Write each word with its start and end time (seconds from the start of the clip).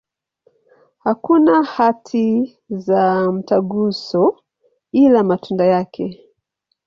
Hakuna 1.03 1.63
hati 1.63 2.55
za 2.69 3.31
mtaguso, 3.31 4.37
ila 4.91 5.23
matunda 5.23 5.65
yake. 5.65 6.21